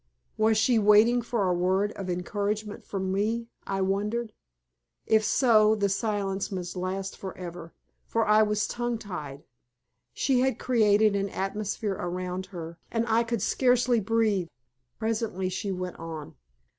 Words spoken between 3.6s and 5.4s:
I wondered? If